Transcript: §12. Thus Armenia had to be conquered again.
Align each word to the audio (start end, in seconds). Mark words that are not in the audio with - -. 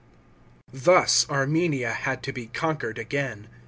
§12. 0.71 0.83
Thus 0.83 1.29
Armenia 1.29 1.93
had 1.93 2.23
to 2.23 2.31
be 2.33 2.47
conquered 2.47 2.97
again. 2.97 3.47